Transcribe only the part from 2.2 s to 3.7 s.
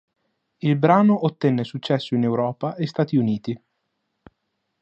Europa e Stati Uniti.